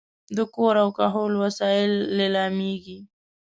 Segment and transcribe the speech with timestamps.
[0.37, 2.99] د کور او کهول وسایل لیلامېږي.